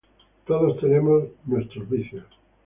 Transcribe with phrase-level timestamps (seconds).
[0.47, 2.25] Todos tenemos nuestros vicios.